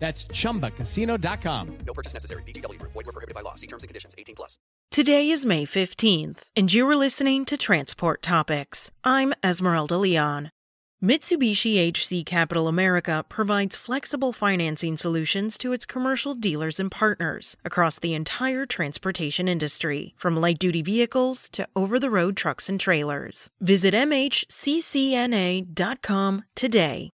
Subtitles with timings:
[0.00, 1.78] That's chumbacasino.com.
[1.86, 2.42] No purchase necessary.
[2.42, 2.92] VGW Group.
[2.92, 3.54] Void were prohibited by law.
[3.54, 4.14] See terms and conditions.
[4.18, 4.58] 18 plus.
[4.90, 8.90] Today is May 15th, and you are listening to Transport Topics.
[9.04, 10.50] I'm Esmeralda Leon.
[11.02, 17.98] Mitsubishi HC Capital America provides flexible financing solutions to its commercial dealers and partners across
[17.98, 23.48] the entire transportation industry, from light duty vehicles to over the road trucks and trailers.
[23.60, 24.44] Visit MHCCNA.com
[26.54, 27.10] today.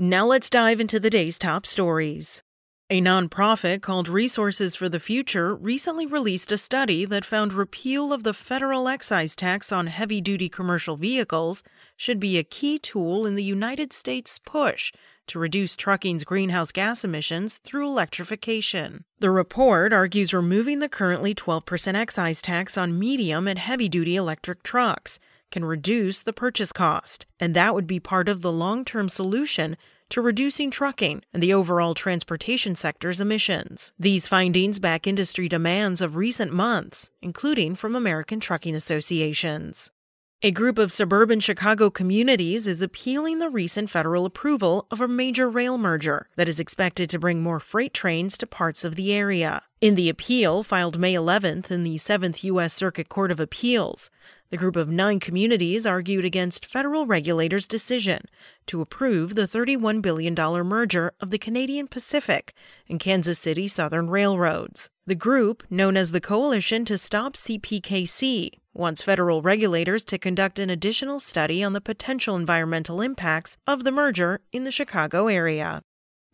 [0.00, 2.44] Now let's dive into the day's top stories.
[2.88, 8.22] A nonprofit called Resources for the Future recently released a study that found repeal of
[8.22, 11.64] the federal excise tax on heavy duty commercial vehicles
[11.96, 14.92] should be a key tool in the United States' push
[15.26, 19.04] to reduce trucking's greenhouse gas emissions through electrification.
[19.18, 24.62] The report argues removing the currently 12% excise tax on medium and heavy duty electric
[24.62, 25.18] trucks
[25.50, 29.76] can reduce the purchase cost, and that would be part of the long term solution
[30.10, 33.92] to reducing trucking and the overall transportation sector's emissions.
[33.98, 39.90] These findings back industry demands of recent months, including from American trucking associations.
[40.40, 45.50] A group of suburban Chicago communities is appealing the recent federal approval of a major
[45.50, 49.62] rail merger that is expected to bring more freight trains to parts of the area.
[49.80, 52.72] In the appeal, filed May 11th in the 7th U.S.
[52.72, 54.10] Circuit Court of Appeals,
[54.50, 58.22] the group of nine communities argued against federal regulators' decision
[58.66, 62.54] to approve the $31 billion merger of the Canadian Pacific
[62.88, 64.88] and Kansas City Southern Railroads.
[65.04, 70.70] The group, known as the Coalition to Stop CPKC, wants federal regulators to conduct an
[70.70, 75.82] additional study on the potential environmental impacts of the merger in the Chicago area.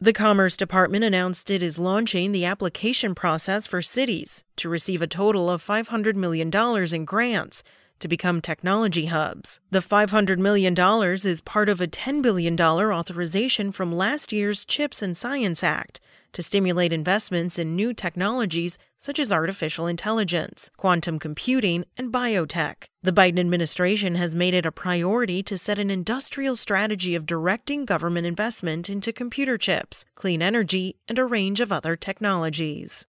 [0.00, 5.06] The Commerce Department announced it is launching the application process for cities to receive a
[5.06, 6.50] total of $500 million
[6.94, 7.62] in grants
[8.00, 9.60] to become technology hubs.
[9.70, 10.74] The $500 million
[11.14, 16.00] is part of a $10 billion authorization from last year's CHIPS and Science Act
[16.34, 22.84] to stimulate investments in new technologies such as artificial intelligence, quantum computing, and biotech.
[23.02, 27.84] The Biden administration has made it a priority to set an industrial strategy of directing
[27.84, 33.06] government investment into computer chips, clean energy, and a range of other technologies.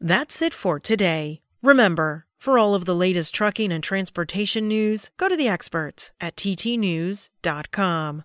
[0.00, 1.40] That's it for today.
[1.62, 6.36] Remember, for all of the latest trucking and transportation news, go to the experts at
[6.36, 8.24] ttnews.com.